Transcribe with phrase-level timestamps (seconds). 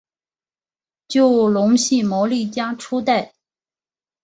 [1.07, 3.35] 就隆系毛利家初代。